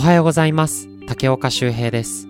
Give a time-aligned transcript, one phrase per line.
[0.00, 0.88] はようございます。
[1.06, 2.26] 竹岡修平です。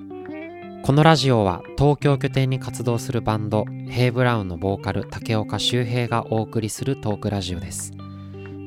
[0.82, 7.92] このラジオは東京拠点に活動するバンドヘイブラウンのボーカル竹岡修平がお送りするトークラジオです。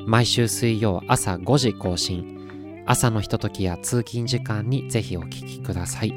[0.06, 2.84] 毎週水曜朝5時更新。
[2.86, 6.12] 朝のひとときや通勤時間にぜひお聞きください。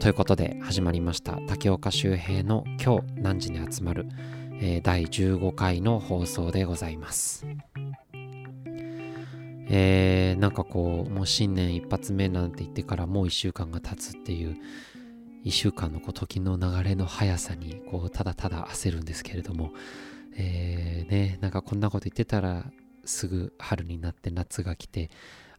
[0.00, 1.38] ということで始まりました。
[1.46, 4.08] 竹岡修平の今日何時に集まる、
[4.60, 7.46] えー、第15回の放送でございます。
[9.68, 14.56] えー、なんかこうもう新年一発目なんて言ってからもう1週間が経つっていう
[15.44, 19.72] 1週間のこう時の流れの速さにこうただただ焦るんですけれども、
[20.36, 22.66] えー、ねなんかこんなこと言ってたら
[23.04, 25.10] すぐ春になって夏が来て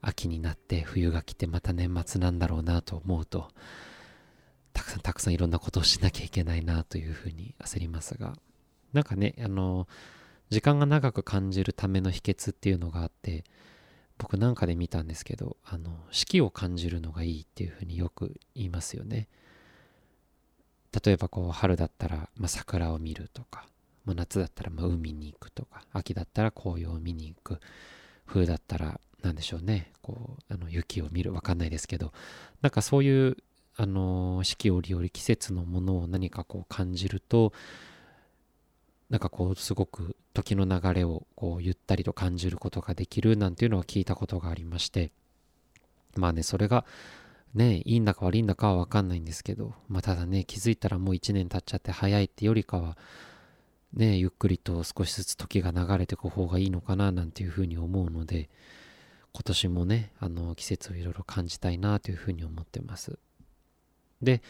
[0.02, 3.48] 秋になって冬が来てまた年末なんだろうなと思うと
[4.74, 8.36] たくさんたくさんいろんなことをしなきゃいけないなというふうに焦りますが
[8.92, 9.88] なんかねあの
[10.50, 13.44] 時間が長く感じるための秘訣っていうのがあって
[14.18, 19.28] 僕なんかで見たんですけどあの四季を感じるのがいいっていうふうによく言いますよね。
[21.04, 23.66] 例えばこう春だったら、まあ、桜を見るとか、
[24.06, 27.60] まあ、夏だったらま海に行くとか秋だったら紅葉を見に行く。
[28.26, 29.92] 冬だったら何でしょうね。
[30.02, 31.34] こうあの雪を見る。
[31.34, 32.14] わかんないですけど
[32.62, 33.38] なんかそういう
[33.76, 37.54] あの四季折々季節のものを何かこう感じると
[39.10, 45.12] なんかこうすごく時の流れをこうゆったりと感じることができるなんていうのは聞いたことがありまして。
[46.16, 46.86] まあねそれが
[47.56, 49.74] ねいいんだか悪いんだかは分かんないんですけど。
[49.88, 52.98] まあただね気づいたらもう1年経っちゃって早いってよりかは
[53.94, 58.50] ねゆっくりと少しずつ時が流れていく方がいいのかななんていうふうに思うので
[59.34, 63.18] 今年もねあの季節をいろいろ感じたいなというふうに思ってます。
[64.22, 64.42] で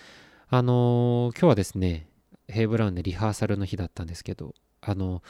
[0.50, 2.08] あのー、今日はですね
[2.54, 5.22] ヘイブラウンでリハーサルの日だったんですけど、あの、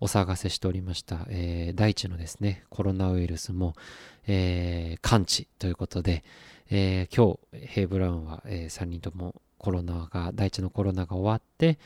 [0.00, 3.74] お騒がせしておりました、えー、大地のですね、コロナウイルスも、
[4.26, 6.24] えー、完治ということで、
[6.70, 11.78] えー、今日、ヘイブラウンは、えー、3人ともコロナが、大地のコロナが終わって、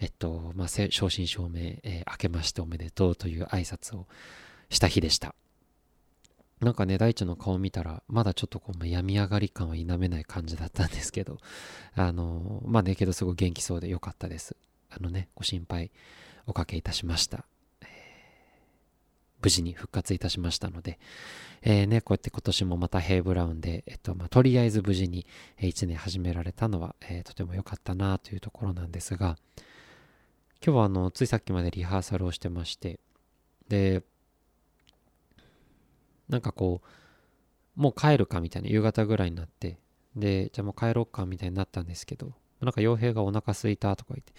[0.00, 4.06] えっと、まあ、正真正銘、えー、明けましておめでとうという挨拶を
[4.68, 5.34] した日でした。
[6.60, 11.38] なんかね、大地の顔見たら、まだちょっとこう、病み上がり感は否めない感じだったんですけど、
[11.94, 14.56] あの、まあね、けどすごい元気そうでよかったです。
[14.90, 15.90] あのね、ご心配
[16.46, 17.44] おかけいたしました。
[19.42, 20.98] 無事に復活いたしましたので、
[21.62, 25.26] えー、ね、こうやって今年もまたヘイブラウンで、えっと、まあ、とりあえず無事に
[25.60, 29.38] 1年始められたのは、えー、とても良かったなというところなんですが、
[30.62, 33.00] 今日はあの、ついさっきまでリハーサルをしてまして、
[33.68, 34.02] で、
[36.30, 39.78] なんかこう、もう帰るかみたいな夕方ぐらいになって、
[40.16, 44.32] で、じゃあもう帰ろうかみたいになったんですけど、なんか傭兵がお腹すいたとか言って、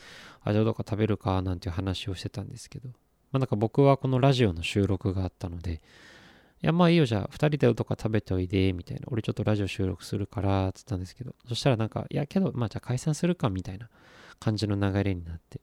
[0.44, 5.82] あ、じゃあどうか食べるかなんていう話をしてたんですけど、まあなんか僕はこのラジオの収録があったので、
[6.64, 9.08] いやまあいいよじゃあ2人でとか食べておいでみたいな。
[9.08, 11.34] 俺ちょっとラジオ収録するからっつったんですけど。
[11.48, 13.90] そしたらなんかいやけどまあじゃあ解散するかみたいな
[14.40, 15.60] 感じの流れになって。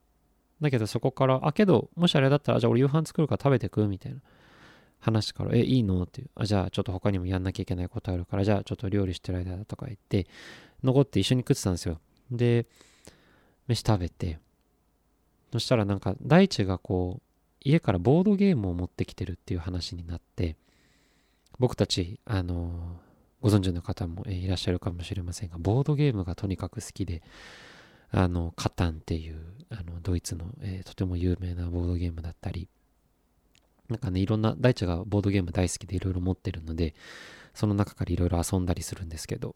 [0.60, 4.20] だけどそこからあけどもしあれだったらじゃあ俺夕飯作るから食べてくみたいな。
[5.00, 6.02] 話から、え、いいの？
[6.02, 6.30] っていう。
[6.34, 10.26] あ、じゃあちょっと他にもやんなきゃいけないことあるから、じゃあちょっと料理してる間だとか言って、
[10.82, 12.00] 残って一緒に食ってたんですよ。
[12.30, 12.66] で、
[13.66, 14.38] 飯食べて、
[15.52, 17.22] そしたらなんか大地がこう、
[17.60, 20.56] 家からボードゲームを持ってきてるっていう話になって、
[21.58, 23.00] 僕たち、あの
[23.40, 27.22] ご存知の方もいらっしゃるかもしれませんが、ボードゲームがとにかく好きで、
[28.10, 29.38] あの、カタンっていう、
[29.70, 32.68] あの、ドイツの、えー、とても有名なボードゲームだったり、
[33.88, 36.94] なんかね、いろんな、大地がボードゲーム大好きでいろいろ持ってるので、
[37.54, 39.54] その中からいろいろ遊んだりするんですけど、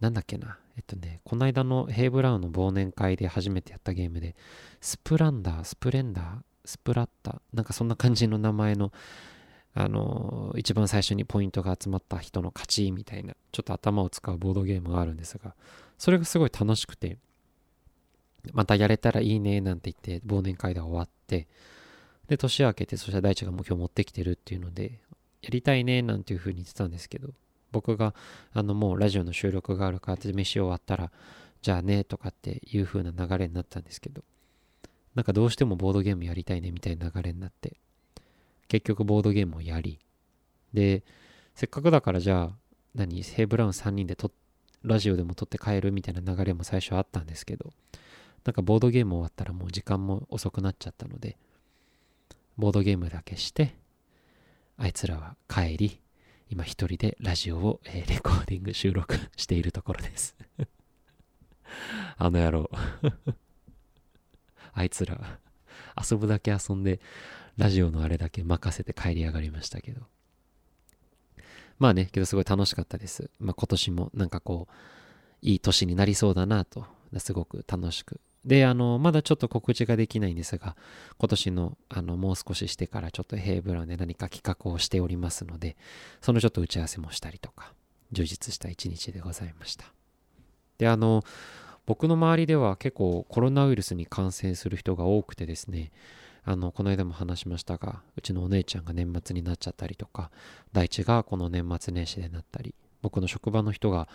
[0.00, 4.34] なんだっけな、えっとね、この間のヘイブラウンの忘年会で初めてやったゲームで、
[4.80, 8.92] スプランダー、スプレンダー、スプラッタ、なんかそんな感じの名前の、
[9.74, 15.54] あの、一番最初にポイントが集まった人の勝ちみたいな、ちょっと頭を使うボードゲームがあるんですが、
[15.98, 17.18] それがすごい楽しくて、
[18.52, 21.46] またやれたらいいねなんて言って忘年会で終わって、
[22.28, 25.00] で、年明けて、そしたら大地がもう今日持ってきてるっていうので、
[25.42, 27.30] やりたいね、なんていう風に言ってたんですけど、
[27.70, 28.14] 僕が、
[28.52, 31.10] あの、もうラジオの収録があるからって飯終わったら、
[31.60, 34.22] じゃあね、とかっていう風な流れになったんですけど、
[35.14, 37.78] なんかどうしてもボードゲームやりたいね、みたいな流れになって、
[38.68, 39.98] 結局ボードゲームをやり、
[40.72, 41.04] で、
[41.54, 42.58] せっかくだからじゃあ、
[42.94, 44.30] 何、ヘイブラウン3人でと
[44.82, 47.72] ラジオでも撮って帰るみたいな流れも最初あったんですけど、
[48.44, 51.38] なんかボードゲーム終わったらもう時間も遅くなっちゃったので、
[52.56, 53.74] ボードゲームだけして、
[54.76, 56.00] あいつらは帰り、
[56.50, 60.36] 今一人でラジオを、え、レコーディング収録しているところです
[62.16, 62.70] あの野郎
[64.72, 65.38] あいつら、
[66.10, 67.00] 遊ぶだけ遊んで、
[67.56, 70.02] ラジオのあれだけ任せて帰り上がりましたけど。
[71.78, 73.30] まあね、けどすごい楽しかったです。
[73.38, 74.74] まあ今年もなんかこう、
[75.42, 76.86] いい年になりそうだなと、
[77.18, 78.20] すごく楽しく。
[78.44, 80.76] で、あの、まだちょっと告知ができないんですが、
[81.18, 85.76] 今年の、あの、もう少ししてからちょっとヘイブラウンで何か企画をしておりますので、
[86.20, 87.72] そのちょっと打ち合わせもしたりとか、
[88.12, 89.86] 充実した一日でございました。
[90.78, 91.22] で、あの、
[91.86, 95.92] 僕の周りでは結構コロナウイルスに感染する人が多くてですね、
[96.44, 100.30] あの、この間も話しましたが、うちのお姉ちゃんが年末になっちゃったりとか、
[100.72, 104.08] 大地がこの年末年始でなったり、僕の職場の人が、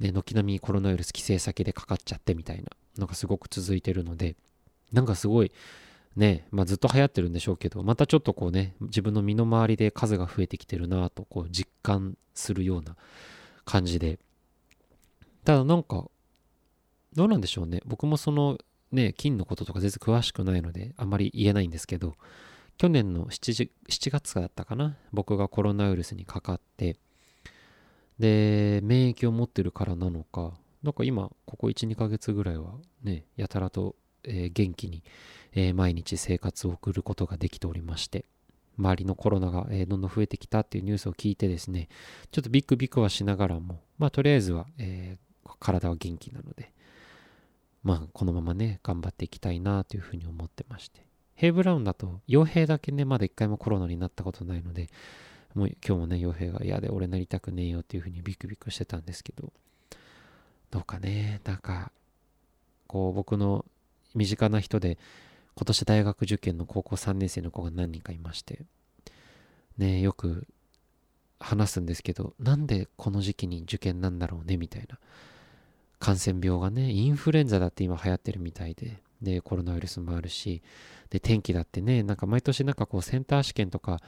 [0.00, 2.64] ね、軒並みコロナウイルス帰省先でかかっちゃってみたいな
[2.98, 4.36] のがすごく続いてるので、
[4.92, 5.52] なんかすごい、
[6.16, 12.96] ね、まあ、ずっと流行ってるんでしょうけど、またちょっとこうね、自分の身の回りで数が増えてきてるなと、こう実感するような
[13.64, 14.18] 感じで。
[15.44, 16.10] ただなんか、
[17.14, 17.80] どうなんでしょうね。
[17.86, 18.58] 僕もその
[18.92, 22.14] ね、金のこととか全然詳しくないので、あんまり言えないんですけど、
[22.78, 26.96] 去年の 7, 7月だったかな、僕がコロナウイルスにかかって、
[28.18, 35.02] で、免疫を持ってるからなのか、なんか今、ここ1、2ヶ月ぐらいはね、やたらと、えー、元気に、
[35.52, 38.26] えー、毎日生活を送ることができておりまして、
[38.78, 41.88] 周りのコロナが、えー、どんどん増えてきたっていうニュースを聞いてですね、
[42.30, 45.18] ちょっとビクビクはしながらも、まあとりあえずは、え
[45.58, 46.72] 体は元気なので、
[47.82, 51.04] まあこのままね、頑張っていきたいなというふうに思ってまして。
[51.34, 54.90] ヘイブラウンだと、傭兵だけね、まだ一回もコロナになったことないので、
[55.54, 59.52] もう今日もね、傭兵が嫌で俺なりたくねえよっていうふうにビクビクしてたんですけど、
[60.70, 61.92] どうかね、なんか、
[62.86, 63.64] こう僕の
[64.14, 64.98] 身近な人で、
[65.54, 68.64] 今年大学受験の高校3年生の子が何人かいまして、
[69.76, 70.46] ね、よく
[71.40, 74.98] 話すんですけど、なんでこの時期に受験なんだろうね、みたいな。
[75.98, 80.62] 感染病がね、インフルエンザだって今流行ってるみたいで、で、コロナウイルスもあるし、
[81.10, 84.00] で、天気だってね、なんか毎年なんかこうセンター試験とか、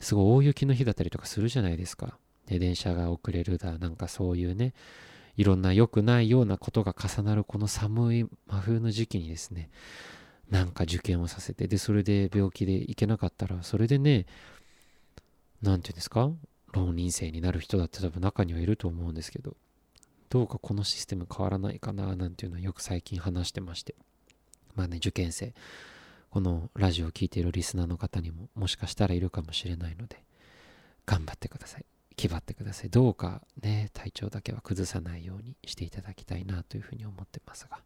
[0.00, 2.18] すごい大雪の日だったりとかするじゃないですか。
[2.46, 4.74] で、電車が遅れるだ、なんかそういうね、
[5.40, 9.70] いろんな良くないようなことが重なるこの寒い真冬の時期にですね、
[10.50, 14.26] なんか受験をさせて、で、それで病気で行けなかったら、それでね、
[15.62, 16.30] なんていうんですか
[16.74, 19.56] 浪人生になる人だって多分中にはいると思うんですけど、
[20.28, 23.94] どうかこのシステム変わらないかななんていうのはよく最近話してまして。
[24.74, 25.54] まあね、受験生、
[26.28, 30.22] このラジオを聴いているリスナーの方にももしかしたらいるかもしれないので、
[31.06, 31.86] 頑張ってください。
[32.20, 32.90] 気張ってください。
[32.90, 37.78] どうかね、体調だけは崩さないようにしていただきたいなというふうに思ってますが。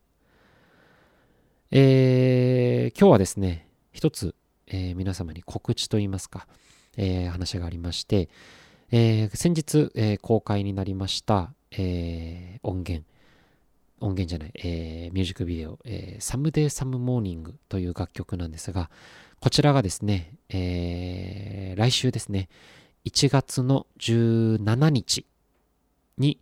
[1.71, 4.35] えー、今日はですね、一つ、
[4.67, 6.49] えー、皆様に告知といいますか、
[6.97, 8.29] えー、話がありまして、
[8.91, 13.07] えー、先日、えー、公開になりました、えー、音源、
[14.01, 18.91] 音源じゃない、えー、ミュージックビデオ、えー、 Someday Some Morning という楽曲なんですが、
[19.41, 22.49] こちらがですね、えー、来週ですね、
[23.07, 25.27] 1月の17日
[26.17, 26.41] に、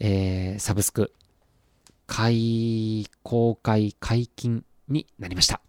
[0.00, 1.12] えー、サブスク、
[2.06, 5.60] 開、公開解禁になりました。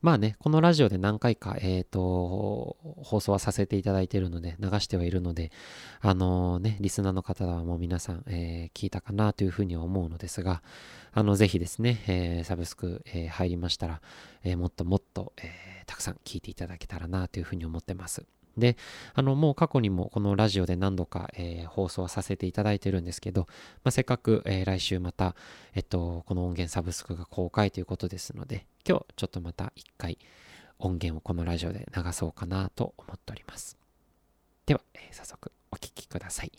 [0.00, 5.50] まあね、このラジオで何回か、えっ、ー、と、放送はさせていただいているので、流してはいるので、
[6.00, 10.62] あのー、ね、リスナーの方はもう皆さん、えー、聞いたかなというふうには思うのですが、
[11.12, 14.00] あの、ぜひですね、えサブスク、え入りましたら、
[14.44, 18.24] えもっともっと、えたくさん聞いていただけたらなというふうに思ってます。
[18.58, 18.76] で、
[19.14, 23.42] あの、もう過去にもこのラジオで何度か、えー、放送させていただいてるんですけど、
[23.84, 25.34] まあ、せっかく、えー、来週また、
[25.74, 30.18] えっと、この音源サブスクが公開ということですので、今日ちょっとまた一回
[30.78, 33.76] 音源をこのラジオで流そうかなと思っております。
[34.66, 36.52] では、えー、早速お聴きください。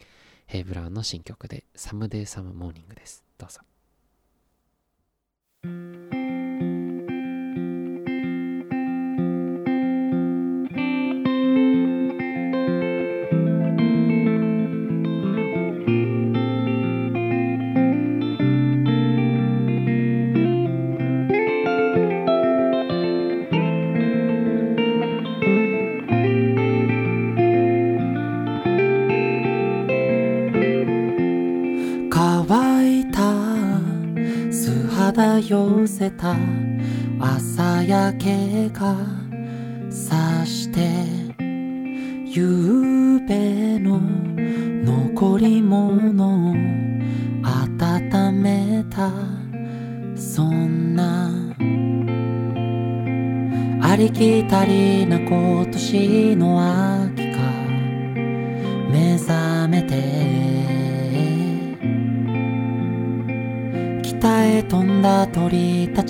[0.45, 3.23] ヘイブラウンの新曲でサムデイサムモーニングです。
[3.37, 3.61] どうぞ。
[35.99, 36.33] せた。
[37.19, 39.18] 朝焼けが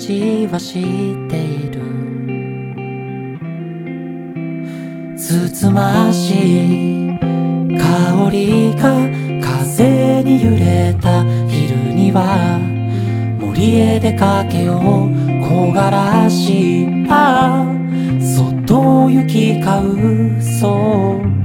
[0.00, 0.82] たちは知っ
[1.28, 1.80] ている。
[5.16, 8.82] つつましい香りが
[9.42, 12.58] 風に揺れた昼には
[13.38, 14.80] 森へ出かけよう。
[15.40, 17.66] 木枯らしあ
[18.20, 21.39] そっと行き交うそう。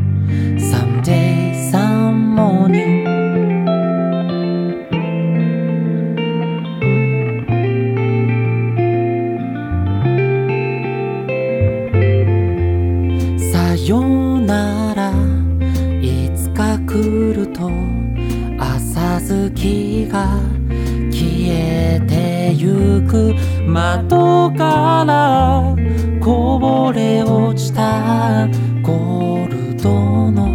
[22.66, 23.36] ゆく
[23.68, 25.76] 窓から
[26.20, 28.48] こぼれ落ちた
[28.82, 30.48] ゴールドの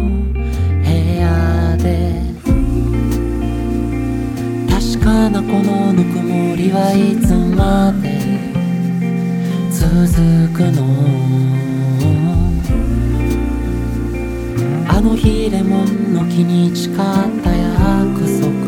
[0.83, 2.19] 部屋で。
[4.69, 8.19] 確かなこのぬくもりはいつまで
[9.71, 9.87] 続
[10.53, 10.81] くの？
[14.89, 18.60] あの日レモンの木に誓った約束。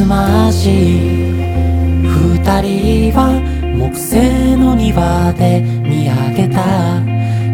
[0.00, 3.38] つまし二人は
[3.76, 7.02] 木製の庭で見上げた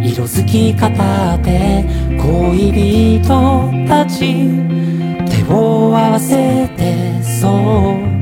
[0.01, 1.85] 色づき方で
[2.17, 4.47] 恋人たち
[5.29, 8.16] 手を合わせてそう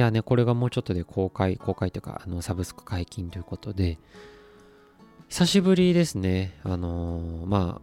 [0.00, 3.98] いやね、これがもうちょっとで公開、公開というか、あの、サブスク解禁ということで、
[5.28, 6.58] 久しぶりですね。
[6.64, 7.82] あのーま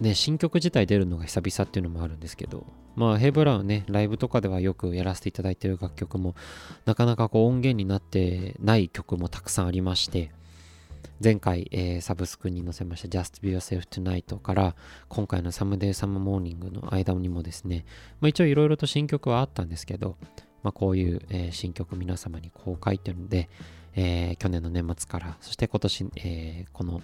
[0.00, 6.36] ね、新曲自体出るのが久々っていうのもあるんですけど、まあ、ヘイブラウンね、ライブとかではよくやらせていただいてる楽曲も、
[6.84, 10.30] なかなかこう音源になってない曲もたくさんありまして、
[11.22, 14.76] 前回、えーサブスクに載せました Just Be Yourself Tonight から
[15.08, 17.84] 今回の Someday Some Morning の間にもですね、
[18.20, 20.16] まあ、一応いろいろと新曲はあったんですけど、
[20.62, 23.48] まあ、こういう、えー新曲皆様に公開というので、
[23.94, 27.02] えー去年の年末からそして今年、えーこの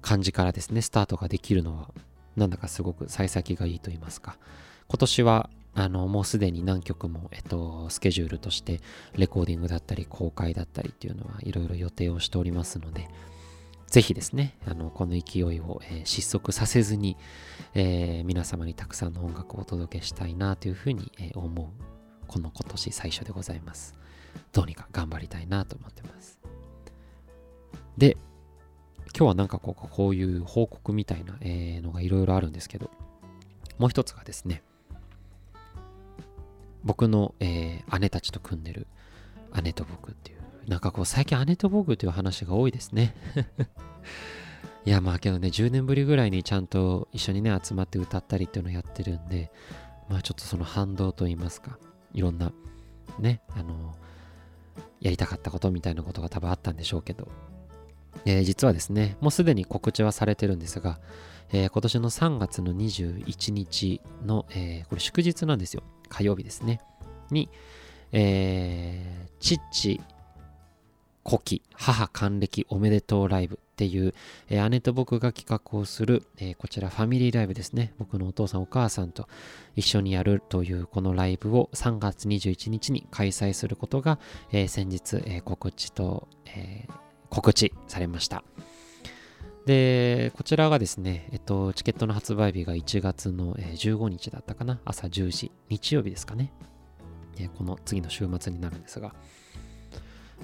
[0.00, 1.90] 感じからですねスタートができるのは
[2.36, 4.38] なんだかすごく幸先がいいと言いますか。
[4.88, 8.80] 今年はあのもうすでに何曲も、えっと、スケジュールとして
[9.14, 13.08] レコーディングだったり公開だったりっていうのはいろいろ予定をしておりますので
[13.86, 17.16] ぜひですねあのこの勢いを、えー失速させずに、
[17.74, 21.66] えー皆様にたくさんの音楽をお届けしたいなというふうに、えー思う
[22.26, 23.94] この今年最初でございます。
[24.52, 26.38] どうにか頑張りたいなと思ってます。
[27.98, 28.16] で
[29.16, 32.90] 今日はなんかこうこういう報告みたいな、えーのがいろいろあるんですけど
[33.78, 34.62] もう一つがですね
[36.84, 38.86] 僕の、えー姉たちと組んでる
[39.62, 43.14] 姉と僕っていうなんかこう最近姉と僕という話が多いですね。
[44.86, 49.50] いやまあけどね10年ぶりぐらいにちゃんと一緒にね集まって歌ったりっていうのをやってるんで
[50.08, 51.78] まあちょっとその反動といいますか
[52.14, 52.52] いろんな
[53.18, 53.94] ねあの
[55.00, 57.28] やりたかったことみたいなことが多分あったんでしょうけど、
[58.24, 60.98] えー実はですねもうすでに告知はされてるんですが、
[61.52, 65.82] えー今年の3月の21日の、えーこれ祝日なんですよ。
[66.10, 66.82] 火曜日ですね。
[67.30, 67.48] に、
[68.12, 70.00] えー、父
[71.26, 74.14] 古希母還暦おめでとうライブっていう、
[74.48, 77.94] えー姉と僕が企画をする、えーこちらファミリーライブですね。
[77.98, 79.28] 僕のお父さんお母さんと
[79.76, 84.18] 一緒にやるというこのライブを3月21日に開催することが、
[84.52, 86.86] えー先日、え告知と、え
[87.28, 88.42] 告知されました。
[89.66, 96.52] でこちらがですね、えっと、チケットの発売日が1月の15日だったかな朝10時日曜日ですかね、
[97.38, 99.14] えーこの次の週末になるんですが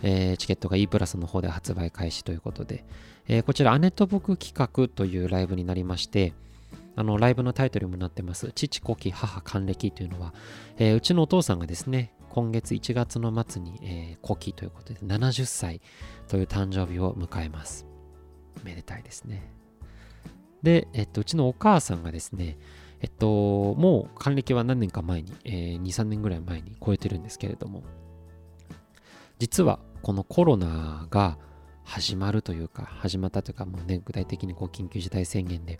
[0.02, 2.84] えーチケットが E プラスの方で発売開始ということで、
[3.28, 6.32] えーこちら、姉と僕企画というライブになりまして、
[6.96, 10.34] あのライブのタイトルにもなってます、父、古希、母、還暦というのは、
[10.78, 15.80] えーうちのお父さんがですね、今月1月の末に、えー古希ということで70歳
[16.28, 17.85] という誕生日を迎えます。
[18.64, 19.50] めでたいですね。
[20.62, 22.58] で、えっと、うちのお母さんがですね、
[23.00, 27.82] えっと、もう還暦は何年か前に、えー2、3年ぐらい前に超えてるんですけれども、
[29.38, 31.38] 実はこのコロナが
[31.84, 35.78] 始まるというか、始まったというか、もうね、具体的にこう緊急事態宣言で、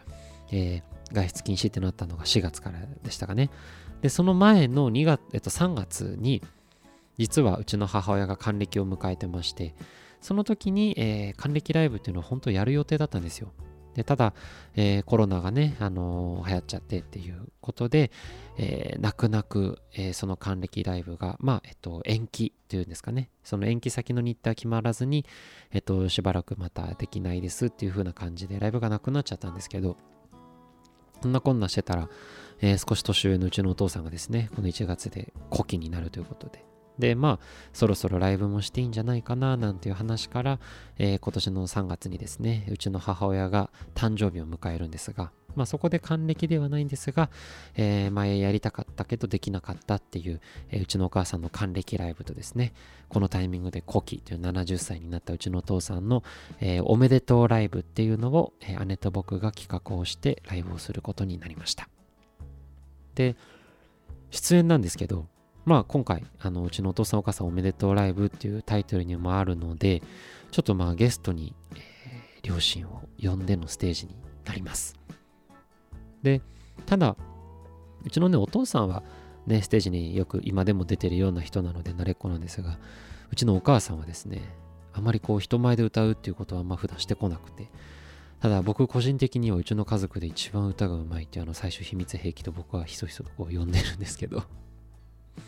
[0.53, 3.51] えー外出禁止ってなったのが4月からでしたかね。
[4.03, 6.43] で、その前の2月、えっと、3月に、
[7.19, 9.75] 実はうちの母親が還暦を迎えてまして、
[10.21, 13.53] その時に、え還暦ライブっていうのを本当やる予定だったんですよ。
[13.97, 14.35] でただ、
[14.75, 18.11] えーコロナがね、あのー流行っちゃってっていうことで、
[18.59, 25.25] えー泣く泣く、えーその還暦ライブが、まあ、えっと、延期というんですかね、その延期先の日程は決まらずに、
[25.73, 29.97] えっと、しばらくまたできないですっていう風な感じで、ライブがなくなっちゃったんですけど、
[31.23, 32.11] そんなこんなしてたら、
[32.61, 36.67] え少し年上のうちのお父さんがですね、この1月で古希になるということで、
[36.99, 40.59] で、まあ、そろそろライブもしていいんじゃないかな、なんていう話から、
[40.99, 47.31] えー今年の3月にですね、うちの母親が誕生日を迎えるんですが、まあそこで還暦ではないんですが、
[47.75, 52.73] えー前やりたかったけどできなかったっていう、えーうちのお母さんの還暦ライブとですね、
[53.09, 56.23] このタイミングで古希という70歳になったうちのお父さんの、
[56.61, 61.89] えおめでとうライブっていうのを、え姉と僕が企画をしてライブをすることになりました。
[63.15, 63.37] で、
[64.31, 65.27] 出演なんですけど、
[65.67, 70.01] まあ今回、あのうちのお父さんお母さんおめでとうライブっていうタイトルにもあるので、
[70.51, 71.97] ちょっとまあゲストに、えー
[72.47, 74.95] 両親を呼んでのステージになります。
[76.23, 76.41] で、
[76.87, 77.17] ただ、
[78.05, 79.03] うちのね、お父さんは
[79.49, 82.79] ね、ステージによく今でも出てるような人なので慣れっこなんですが、
[83.33, 84.43] うちのお母さんはですね、
[84.93, 87.69] あまりこう人前で歌うっていうことはあんま普段してこなくて、
[88.41, 94.45] ただ僕個人的にはうちの家族で一番歌がうまいっていうあの最初秘密兵器と僕はひそひそとこう呼んでるんですけど、
[95.37, 95.41] い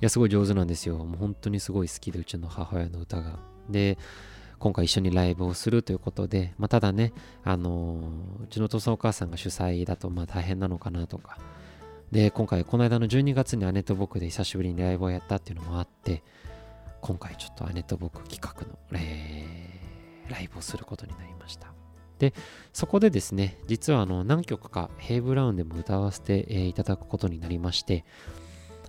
[0.00, 0.96] や、すごい上手なんですよ。
[0.98, 3.38] もう本当にすごい好きで、うちの母親の歌が。
[3.68, 3.98] で、
[4.58, 7.12] 今回一緒にライブをするということで、まあ、ただね、
[7.44, 11.38] あのーうちのお父さんお母さんが主催だとまあ大変なのかなとか、
[12.12, 16.22] で、今回、この間の12月に姉と僕で久しぶりにライブをやったっていうのもあって、
[17.00, 19.70] 今回ちょっと姉と僕企画の、えー
[20.30, 21.74] ライブをすることになりました。
[22.18, 22.34] で、
[22.72, 28.04] そこでですね、実はあの何曲かヘイブラウンでも歌わせて、いただくことになりまして、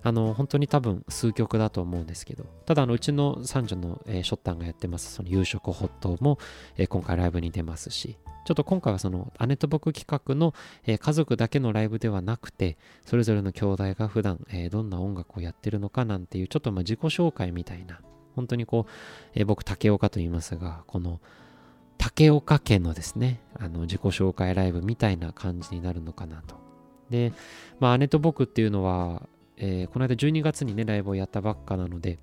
[0.04, 5.12] あの本当に多分数曲だと思うんですけど、ただあのうちの三女の、えーショッタンがやってます。
[5.12, 6.38] その夕食ホットも、
[6.76, 18.00] えー今回ライブに出ますし、ちょっと今回はその姉と僕企画の、えー家族だけのライブではなくて、それぞれの兄弟が普段、えどんな音楽をやってるのかなんていう、ちょっとまあ自己紹介みたいな、
[18.34, 18.90] 本当にこう、
[19.34, 21.20] え僕竹岡と言いますが、この
[21.98, 26.56] 竹岡家のですね、あの自己紹介ライブみたいな感じになるのかなと。
[27.10, 27.32] で、
[27.78, 29.28] まあ姉と僕っていうのは、
[29.64, 32.18] えーこの間12月にね、ライブをやったばっかなので、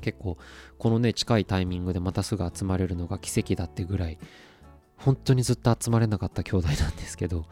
[0.00, 0.38] 結構、
[0.78, 4.18] このね、近いタイミングでまたすぐ集まれるのが奇跡だってぐらい、
[4.96, 7.44] 本当にずっと集まれなかった兄弟なんですけど、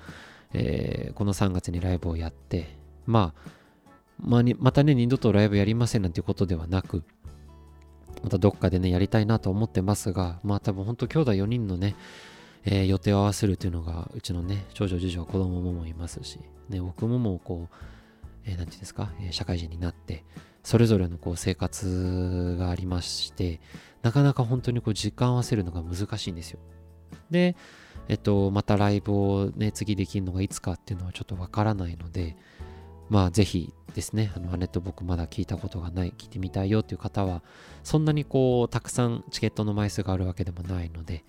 [0.55, 3.51] えーこの3月にライブをやって、まあ、
[4.19, 7.05] まあまたね、二度とライブやりませんなんていうことではなく、
[8.23, 11.95] またどっかでね、やりたいなと思ってますが、まあ多分本当兄弟4人のね、
[12.65, 17.98] えー予定を合わせるというのが、うちのね、長女、次女、子供ももいますし、ね、僕ももうこう、
[18.49, 20.25] えーていうんですか、え社会人になって、
[20.63, 23.61] それぞれのこう生活がありまして、
[24.03, 26.59] なかなか本当にこう時間を合わせるのが難しいんですよ。
[27.31, 27.57] で、
[28.09, 32.37] えっと、またライブをね、次できるのがいつかっていうのはちょっとわからないので、
[33.11, 37.43] まあぜひですね、あの姉と僕まだ聞いたことがない、聞いてみたいよっていう方は、
[37.83, 41.25] そんなにこう、たくさんチケットの枚数があるわけでもないので、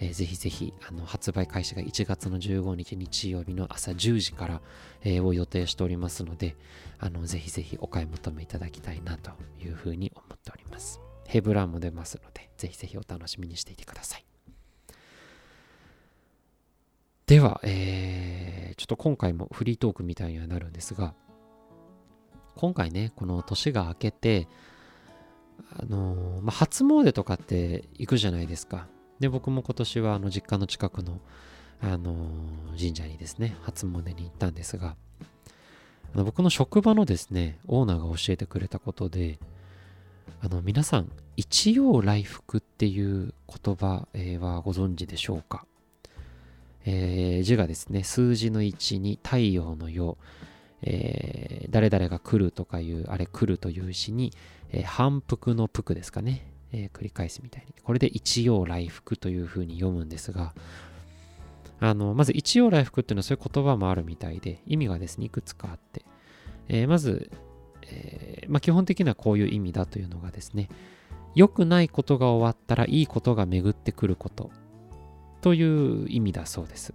[0.00, 4.60] えーぜひぜひあの発売開始が1月の15日日曜日の朝10時から、
[5.02, 6.56] えーを予定しておりますので
[6.98, 9.32] あのぜひぜひお買い求めいただきたいなと
[9.62, 11.00] いうふうに思っております。
[11.26, 14.24] ヘブランも出ますのでぜひぜひお楽しみにしていてください。
[17.26, 21.14] では、えーちょっと今回もフリートークみたいにはなるんですが
[22.54, 24.46] 今回ねこの年が明けて
[25.76, 28.86] あのーまあ、初詣とかって行くじゃないですか。
[29.20, 31.20] で、僕も今年はあの実家の近くの、
[31.80, 32.14] あの
[32.76, 34.96] 神社にですね、初詣に行ったんですが、
[36.14, 39.38] あの僕の職場のですね、オーナーが教えてくれたことで、
[40.40, 44.06] あの皆さん、一陽来福っていう言葉、
[44.40, 45.66] はご存知でしょうか、
[46.84, 50.16] えー字がですね、数字の1に太陽の陽、
[50.82, 54.32] えー誰々が来るとかいう、あれ来るという字に、
[54.70, 57.74] えー反復の服ですかね、えー繰り返すみたいに。
[57.82, 60.54] これで一陽来復というふうに読むんですが
[61.80, 66.04] あのまず一陽来復っていうのはそういう言葉もあるみたいで意味がですねいくつかあって、
[66.68, 67.30] えーまず、
[67.86, 70.68] えーまあ、基本的にはこういう意味だというのがですね
[71.34, 74.50] 良くないことが終わったらいいことが巡ってくること
[75.40, 76.94] という意味だそうです。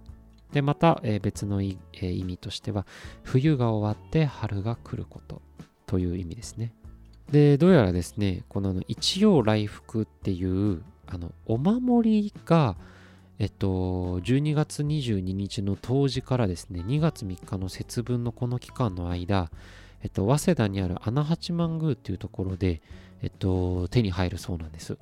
[0.52, 2.86] でまた、えー別のい、え意味としては
[3.22, 5.40] 冬が終わって春が来ること
[5.86, 6.72] という意味ですね。
[7.30, 12.76] でどうやらですねこの一陽来復っていうあのお守りが
[13.38, 19.50] えっと12月22日の冬至からですね2月3日の節分のこの期間の間
[20.02, 22.82] えっと早稲田にある穴八幡宮っていうところで
[23.22, 24.98] えっと手に入るそうなんです。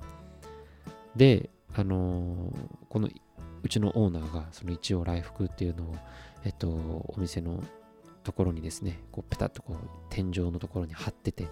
[1.15, 2.53] であのー
[2.89, 3.09] この
[3.63, 5.95] うちのオーナーがその一応来福っていうのを、
[6.43, 7.63] えっと、お店の
[8.23, 9.77] ところにですね、こうペタッとこう
[10.09, 11.47] 天井のところに貼ってて、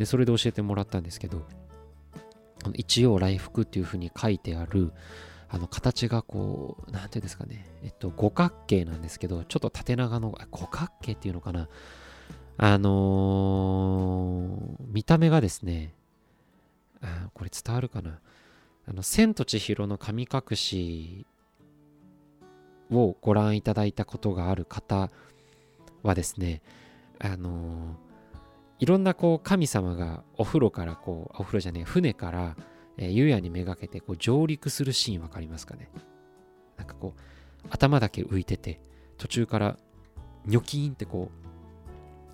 [0.00, 1.46] で、それで教えてもらったんですけど、
[2.72, 4.94] 一応来福っていうふうに書いてある、
[5.50, 11.68] あの形がこう、なんていうんですかね、えっと、五角形なんですけど、ちょっと縦長の、五角形っていうのかな、
[12.56, 15.92] あのー見た目がですね、
[17.02, 18.20] あこれ伝わるかな。
[18.88, 21.26] あの、千と千尋の神隠し
[22.90, 25.10] をご覧いただいたことがある方
[26.02, 26.62] はですね、
[27.18, 27.98] あの
[28.80, 32.56] いろんなこう神様がお風呂からこう、お風呂じゃねえ、船から、
[32.96, 35.88] えー、湯屋にめがけてこう上陸するシーンわかりますかね？
[36.76, 37.20] なんかこう、
[37.70, 38.80] 頭だけ浮いてて、
[39.18, 39.76] 途中から
[40.46, 41.40] ニョキーンってこう、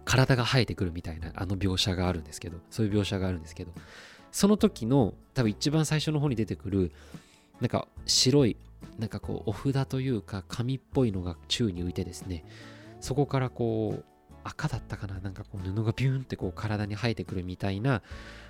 [0.04, 3.72] 体が生えてくるみたいなあの描写があるんですけど、そういう描写があるんですけど、
[4.30, 6.92] その時の多分一番最初の方に出てくる
[7.60, 8.56] なんか白い
[8.98, 12.44] なんかこうお札というか紙っぽいのが宙に浮いてですね
[13.00, 14.04] そこからこう
[14.46, 15.18] 赤だったかな？
[15.20, 18.02] なんかこう布がビューンってこう体に生えてくるみたいな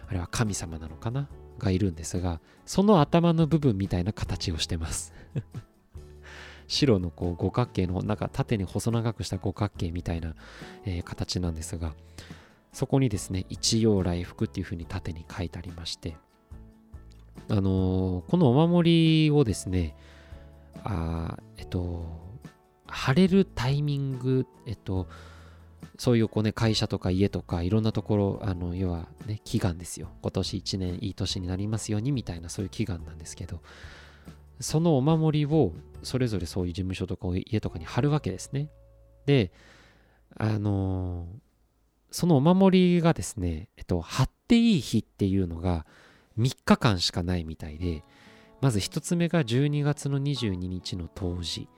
[0.08, 1.28] あれは神様なのかな？
[1.58, 5.14] がいるんですがその頭の部分みたいな形をしてます。
[6.68, 10.34] 白のこう五角形のなんか縦に細長くした五角形みたいな、
[10.84, 11.94] えー形なんですが
[12.72, 16.16] そこにですね一陽来福っていう風に縦に書いてありまして
[17.48, 19.94] あのーこのお守りをですね
[20.82, 22.04] あえっと
[22.88, 25.08] 晴れるタイミングえっと
[25.98, 33.60] そういうこうね会社とか家とかいろんなところあの要はね祈願ですよ今年1年いい年になりますようにみたいなそういう祈願なんですけど
[34.60, 35.72] そのお守りを
[36.02, 38.68] それぞれそういう事務所とか家とかに貼るわけですね
[39.26, 39.52] で
[40.36, 41.26] あの
[42.10, 45.84] そのお守りがですね、えっと、貼っていい日っていうのが
[46.38, 48.04] 3日間しかないみたいで、
[48.60, 51.68] まず1つ目が12月の22日の冬至。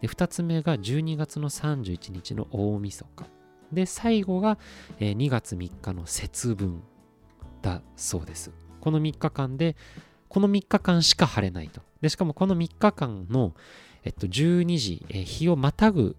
[0.00, 3.26] で、2つ目が12月の31日の大晦日。
[3.72, 4.58] で、最後が、
[4.98, 6.82] え2月3日の節分
[7.62, 8.52] だそうです。
[8.80, 9.76] この3日間で、
[10.28, 11.80] この3日間しか晴れないと。
[12.00, 13.54] で、しかもこの3日間の、
[14.04, 16.16] えっと、12時、え日をまたぐ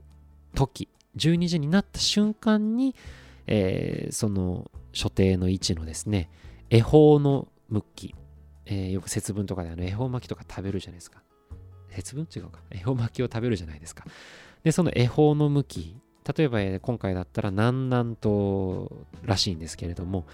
[0.56, 2.96] 時、12時になった瞬間に、
[3.48, 6.30] えーその所定の位置のですね、
[6.70, 8.16] 恵方の向き、
[8.66, 11.22] えーよく節分とかであの恵方巻きとか食べるじゃないですか。
[11.90, 12.28] 節分？
[12.34, 12.60] 違うか。
[12.72, 14.06] 恵方巻きを食べるじゃないですか。
[14.64, 15.98] で、その恵方の向き、
[16.38, 18.90] 例えば、今回だったら南南東
[19.24, 20.26] らしいんですけれども、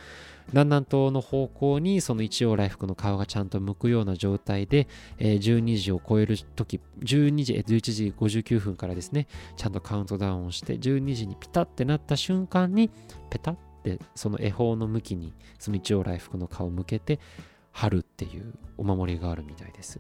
[0.54, 12.90] 南南東の方向にその一応来福の顔がちゃんと向くような状態で、えー12時を超える時12時11時59分からですねちゃんとカウントダウンをして12時にピタってなった瞬間に
[13.30, 17.20] ペタってその恵方の向きにその一応来福の顔を向けて
[17.72, 20.00] 貼るっていうお守りがあるみたいです。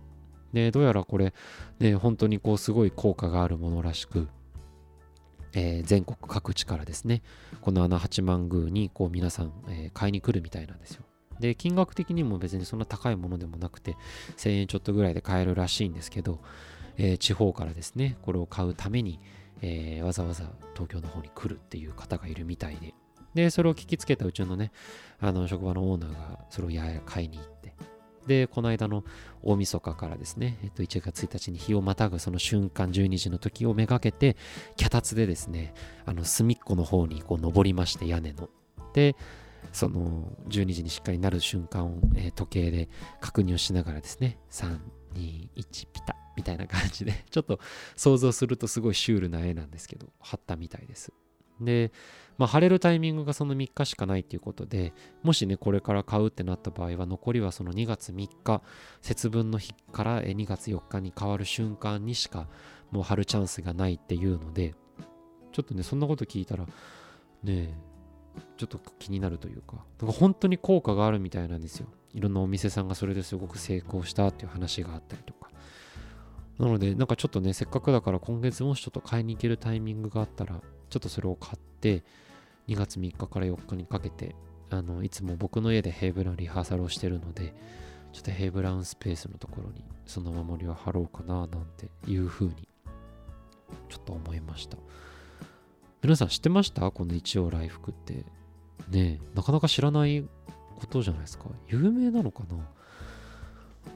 [0.53, 1.33] でどうやらこれ
[1.79, 4.27] ね本当にこうすごい効果があるものらしく
[5.53, 7.21] えー全国各地からですね
[7.61, 11.03] この穴八幡宮にこう皆さん、えー買いに来るみたいなんですよ。
[11.39, 13.97] で金額的にも別にそんな高いものでもなくて
[14.37, 16.39] 1000円ちょっとぐらいで買えるらしいんですけど、
[16.97, 19.19] えー地方からですねこれを買うために、
[19.61, 22.93] えーわざわざ東京の方に来るっていう方がいるみたいで。
[23.33, 24.73] でそれを聞きつけたうちのね
[25.19, 27.73] あの職場のオーナーがそれを買いに行って
[28.27, 29.03] でこの間の
[29.41, 34.37] 大晦日からですね、えっと、1月1日に日をまたぐその瞬間12時の時をめがけて
[34.77, 35.73] 脚立でですね
[36.05, 38.49] あの隅っこの方にこう登りまして屋根の。
[38.93, 39.15] で
[39.71, 47.59] その12時にしっかりなる瞬間を、えー時計で確認をしながらですね321ピタみたいな感じでちょっと
[47.95, 51.13] 想像するとすごいシュールな絵なんですけど貼ったみたいです。
[51.63, 51.91] で、
[52.37, 54.93] まあ、晴れるタイミングがその3日しかないっていうことで
[55.23, 58.61] もしねこれから買うってなった場合は残りはその2月3日
[59.01, 62.47] 節分の日から2月4日に変わる瞬間にしか
[62.91, 64.75] もう貼るチャンスがないっていうので
[65.51, 66.71] ちょっとねそんなこと聞いたらね
[67.47, 67.73] え
[68.57, 71.87] ちょっと気になるというかか本当に効果があるみたいなんですよ。
[72.13, 75.50] いろんなお店さんがそれですごく成功したっていう話があったりとか。
[76.61, 82.03] なのでなんかちょっとねせっかくだから今月もしちょっと買いに行けるタイミングがあったらちょっとそれを買って
[82.67, 84.35] 2月3日から4日にかけて
[84.69, 87.55] あのいつも僕の家でヘイブラウンリハーサルをしてるので
[88.13, 92.67] ちょっとヘイブラウンスペースのところにその守りを貼ろうかななんていうふうに
[93.89, 94.77] ちょっと思いました。
[96.03, 96.91] 皆さん知ってました？
[96.91, 98.23] この一応来福って。
[98.89, 100.23] ねなかなか知らない
[100.75, 101.45] ことじゃないですか。
[101.67, 102.57] 有名なのかな？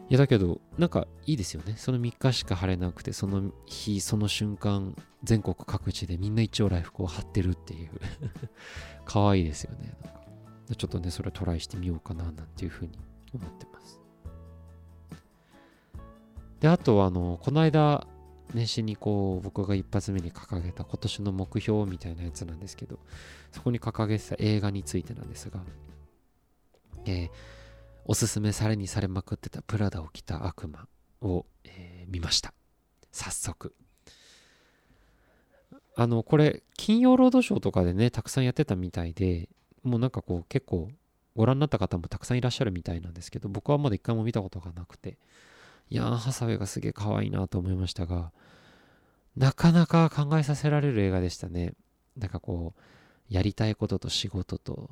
[0.08, 1.74] いやだけどなんかいいですよね。
[1.78, 7.90] その3日しか晴れなくてその日その瞬間全国各地でみんな一応来福を貼ってるっていう。
[9.06, 9.96] 可愛いですよね。
[10.04, 10.22] なんか。
[10.78, 12.98] ちょっとねそれトライしてみようかななんていうふうに
[13.34, 14.00] 思ってます。
[16.60, 18.08] であとあのこの間
[18.54, 23.00] 年始にこう僕が一発目に掲げた今年の目標みたいなやつなんですけど
[23.52, 25.60] そこに掲げてた映画についてなんですが、
[27.06, 27.30] えー
[28.06, 30.88] おすすめされにされまくってたプラダを着た悪魔
[31.22, 32.54] を、えー見ました。
[33.12, 33.74] 早速。
[35.98, 39.48] あのこれ金曜ロードショーとかでねたくさんやってたみたいで
[39.82, 40.90] もうなんかこう結構
[41.38, 45.18] ご覧になった方もたくさんいらっしゃるみたいなんですけど僕はまだ一回も見たことがなくて
[45.90, 48.34] いやーハサウェイがすげえ可愛いなと思いましたが
[49.38, 51.74] なかなか考えさせられる映画でしたね。
[52.18, 54.90] なんかこうやりたいことと仕事と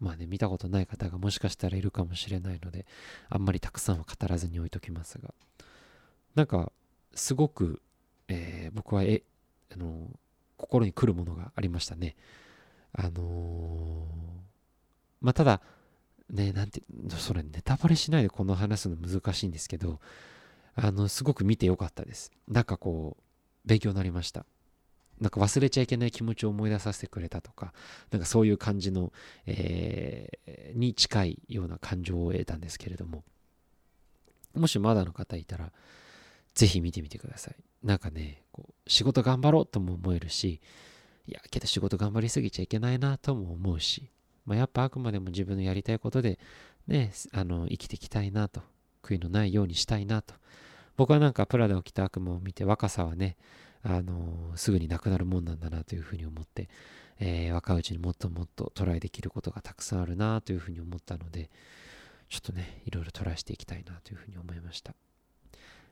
[0.00, 2.86] まあね見たことない方がもしかしたらいるかもしれないので
[3.28, 5.34] あんまりたくさんは語らずに置いときますが。
[6.34, 6.70] なんか
[7.14, 7.82] すごく、
[8.28, 9.22] えー僕はえ
[9.72, 10.08] あの
[10.56, 12.16] 心に来るものがありましたね。
[12.92, 14.28] あのー
[15.20, 15.60] まあただ
[16.30, 19.98] ねなんてそれネタバレしないでこの話すの難しいんですけど
[20.74, 22.30] あのすごく見てよかったです。
[22.46, 23.22] なんかこう
[23.68, 24.46] 勉強になりました。
[25.20, 27.72] なんか忘れちゃいけない気持ちを思い出させてくれたとか
[28.10, 29.12] なんかそういう感じの、
[29.46, 30.38] えー
[30.74, 33.24] に近いような感情を得たんですけれども
[34.54, 35.72] もしまだの方いたら
[36.54, 37.54] ぜひ見てみてください。
[37.84, 40.60] なんかねこう仕事頑張ろうとも思えるし
[41.28, 44.10] いやけど仕事頑張りすぎちゃいけないなとも思うし、
[44.44, 46.40] まあ、やっぱあくまでも自分のやりたいことで
[46.88, 48.62] ねあの生きていきたいなと
[49.02, 50.34] 悔いのないようにしたいなと。
[50.96, 53.36] 僕はなんかプラダを着た悪魔を見て若さはね
[53.90, 56.68] あのすぐになくなるもんなんだなというふうに思って、
[57.20, 61.48] えー若いうちにもっともっとトライできることがたくさんあるなというふうに思ったので
[62.28, 64.94] ちょっとねいろいろトライしていきたいなというふうに思いました、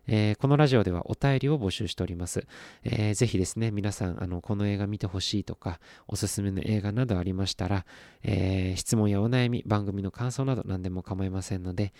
[0.07, 2.47] えーこのラジオではお便りを募集しております、
[2.85, 7.87] えーぜひですね皆さんあのこの映画見てほしいとかおすすめの映画などありましたら、
[8.23, 11.95] えー質問やお悩み番組の感想など何でも構いませんので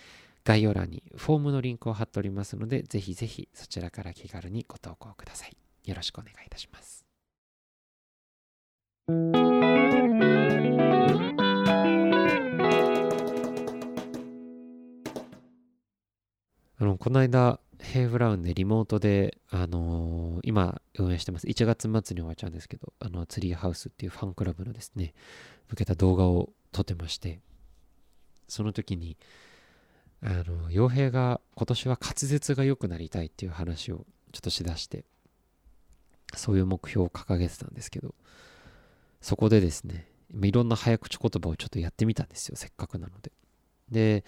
[0.45, 5.66] 概要欄にフォームのリンクを貼っておりますのでぜひぜひそちらから気軽にご投稿ください。
[5.87, 7.05] よろしくお願いいたします。
[16.79, 21.47] あのこの間ヘイブラウンでリモートで、あのー今運営してます。
[21.47, 25.13] 1月末に終わっちゃうんですけどあのツリーハウスっていうファンクラブのですね
[25.69, 27.39] 向けた動画を撮ってまして
[28.47, 29.17] その時に
[30.21, 35.05] あの傭兵が今年は滑舌が良くなりたいっていう話をちょっとしだして
[36.37, 38.15] そういう目標を掲げてたんですけど
[39.21, 40.07] そこでですね
[40.41, 43.31] いろんな早口言葉をちょっとやってみたんですよせっかくなので。
[43.89, 44.25] で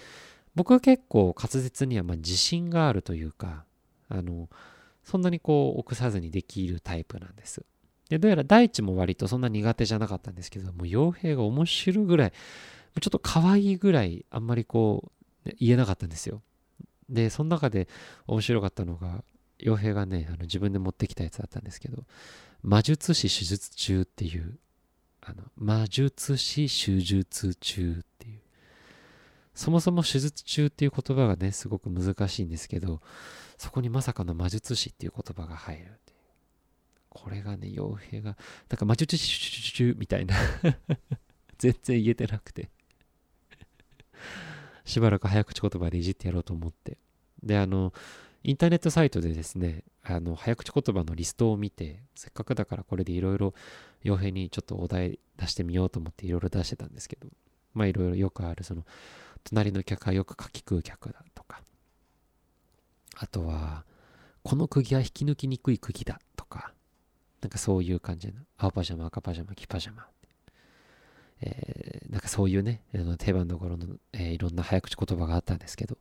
[0.55, 3.65] 僕は結構滑舌にはま自信があるというか
[4.07, 4.49] あの
[5.03, 7.63] そんなにこう臆さずにできるタイプなんです。
[8.09, 15.11] でどうやら大地も割とそんな苦手じゃなかったんですけどもう傭兵が面白いぐらいちょっと可愛いぐらいあんまりこ
[15.45, 16.41] う言えなかったんですよ。
[17.07, 17.87] でその中で
[18.27, 19.23] 面白かったのが
[19.59, 22.03] 傭兵がねあの自分で持ってきたやつだったんですけど
[22.61, 24.57] 魔術師手術中っていう
[25.21, 28.39] あの魔術師手術中っていう。
[29.53, 33.01] そもそも手術中っていう言葉がねすごく難しいんですけど
[33.57, 35.99] そこにまさかの魔術師っていう言葉が入る
[37.09, 38.37] これがね傭兵が
[38.69, 40.35] なんか魔術師中みたいな。
[41.57, 42.69] 全然言えてなくて。
[44.85, 46.97] しばらく早口言葉でいじってやろうと思って。
[47.43, 47.93] であの
[48.43, 53.54] インターネットサイトでですねあの早口言葉のリストを見てせっかくだからこれでいろいろ
[54.04, 57.28] 傭兵にちょっとお題出してみようと思っていろいろ出してたんですけど
[57.73, 58.86] まあいろいろよくあるその
[59.43, 61.62] 隣の客はよく書き食う客だとか
[63.17, 63.84] あとは
[64.43, 66.73] この釘は引き抜きにくい釘だとか
[67.41, 70.08] なんかそういう感じの青パジャマ赤パジャマ黄パジャマ。
[71.41, 75.97] えーなんかそういうねあの定番どころの、えーいろんな早口言葉があったんですけど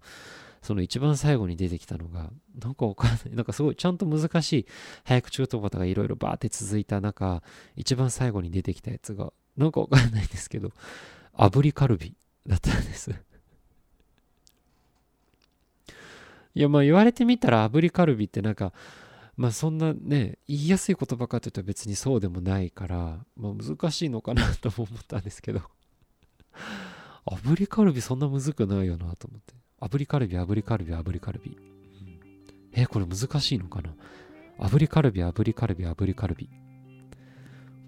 [0.62, 2.30] その一番最後に出てきたのが
[2.62, 4.66] なんかわかんないなんかすごいちゃんと難しい
[5.04, 7.42] 早口言葉がいろいろバーって続いた中
[7.76, 10.70] 一番最後に出てきたやつがなんかわかんないんですけど、
[11.36, 12.14] 炙りカルビ
[12.46, 13.10] だったんです。
[16.54, 18.72] いや、まあ言われてみたら炙りカルビってなんか、
[19.36, 25.60] まあそんなね、言いやすい言葉かというと別にそうでもないから、まあ難しいのかなとも思ったんですけど、
[27.26, 29.54] 炙りカルビそんなむずくないよなと思って。
[29.80, 31.56] 炙りカルビ、炙りカルビ、炙りカルビ。
[31.56, 32.20] うん
[32.72, 33.94] え、これ難しいのかな？
[34.58, 36.48] 炙りカルビ、炙りカルビ、炙りカルビ。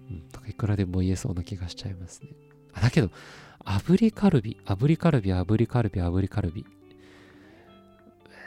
[0.09, 2.29] うん、とかいくらでも言えそうな気がしちゃいますね。
[2.73, 3.09] あ、だけど、
[3.65, 6.65] 炙りカルビ、炙りカルビ、炙りカルビ、炙りカルビ。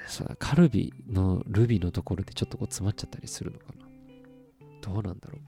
[0.06, 3.86] そカルビのルビのところでちょっとこう詰まっちゃったりするのかな？
[4.82, 5.40] どうなんだろう？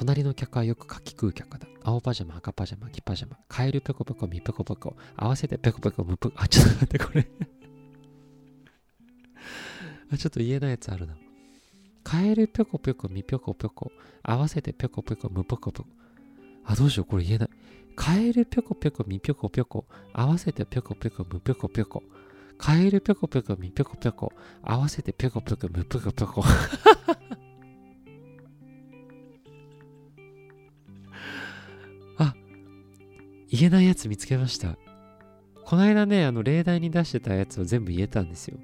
[0.00, 1.68] 隣の客はよくかき食う客だ。
[1.84, 3.36] 青パジャマ、赤パジャマ、黄パジャマ。
[3.48, 4.96] カエルペコペコ、ミペコペコ。
[5.14, 6.32] 合わせてペコペコ、ムプ。
[6.36, 7.28] あ、ちょっと待って、これ。
[10.10, 11.18] あ、ちょっと言えないやつあるな。
[12.02, 13.92] カエルペコペコ、ミペコペコ。
[14.22, 15.88] 合わせてペコペコ、ムペコペコ。
[16.64, 17.50] あ、どうしよう、これ言えない。
[17.94, 19.84] カエルペコペコ、ミペコペコ。
[20.14, 22.02] 合わせてペコペコ、ムペコペコ。
[22.56, 24.32] カエルペコペコ、ミペコペコ。
[24.62, 26.42] 合わせてペコペコ、ムペコペコ。
[33.50, 34.76] 言えないやつ見つけました。
[35.64, 38.58] この間ね、あの、例題に出してたやつを全部言えたんですよ。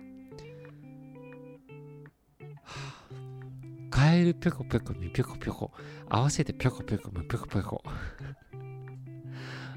[3.90, 5.72] カエルぴょこぴょこみぴょこぴょこ。
[6.08, 7.82] 合わせてぴょこぴょこむぴょこぴょこ。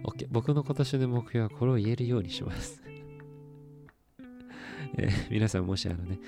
[0.03, 2.81] OK 僕の今年の目標はこれを言えるようにします、
[4.97, 6.19] えー皆さんもしあのね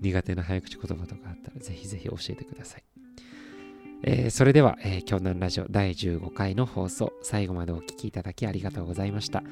[0.00, 2.84] 苦手な早口言葉とかあったらぜひぜひ教えてください。
[4.02, 9.42] えーそれでは、えー、京南ラジオ第15回の放送最後までお聞きいただきありがとうございました。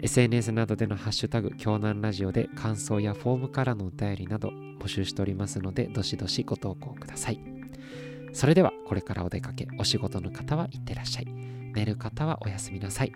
[0.00, 7.40] SNS などでのハッシュタグ京南ラジオで感想やフォームからのお便りなど募集しておりますのでどしどしご投稿ください。
[8.32, 11.26] それではこれからお出かけお仕事の方はいってらっしゃい。
[11.74, 13.12] 寝る方はおやすみなさい。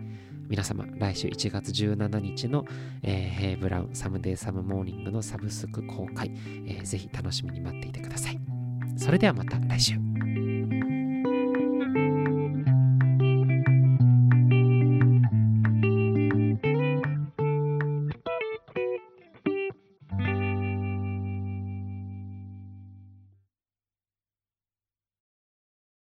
[0.48, 2.64] 皆様来週1月17日の、
[3.02, 6.30] えーヘイブラウンサムデーサムモーニングのサブスク公開、
[6.66, 8.40] えーぜひ楽しみに待っていてください。
[8.96, 10.07] それではまた来週。